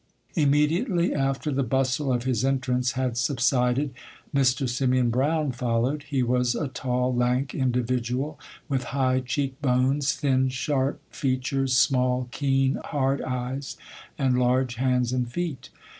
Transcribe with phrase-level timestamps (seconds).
[0.33, 3.93] Immediately after the bustle of his entrance had subsided,
[4.33, 4.67] Mr.
[4.67, 6.01] Simeon Brown followed.
[6.01, 12.79] He was a tall, lank individual, with high cheek bones, thin, sharp features, small, keen,
[12.85, 13.77] hard eyes,
[14.17, 15.69] and large hands and feet.